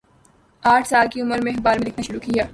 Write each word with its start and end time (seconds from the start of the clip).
آٹھ 0.63 0.87
سال 0.87 1.07
کی 1.07 1.21
عمر 1.21 1.41
میں 1.43 1.51
اخبار 1.51 1.77
میں 1.77 1.85
لکھنا 1.85 2.01
شروع 2.01 2.19
کیا 2.19 2.43